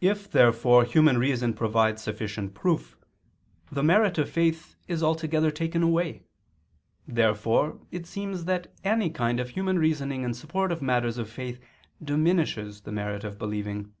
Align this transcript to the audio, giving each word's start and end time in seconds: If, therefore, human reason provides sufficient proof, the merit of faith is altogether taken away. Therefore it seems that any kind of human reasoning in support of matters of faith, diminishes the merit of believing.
If, 0.00 0.28
therefore, 0.28 0.82
human 0.82 1.18
reason 1.18 1.54
provides 1.54 2.02
sufficient 2.02 2.52
proof, 2.52 2.96
the 3.70 3.80
merit 3.84 4.18
of 4.18 4.28
faith 4.28 4.74
is 4.88 5.04
altogether 5.04 5.52
taken 5.52 5.84
away. 5.84 6.24
Therefore 7.06 7.78
it 7.92 8.08
seems 8.08 8.46
that 8.46 8.74
any 8.82 9.08
kind 9.08 9.38
of 9.38 9.50
human 9.50 9.78
reasoning 9.78 10.24
in 10.24 10.34
support 10.34 10.72
of 10.72 10.82
matters 10.82 11.16
of 11.16 11.30
faith, 11.30 11.60
diminishes 12.02 12.80
the 12.80 12.90
merit 12.90 13.22
of 13.22 13.38
believing. 13.38 13.94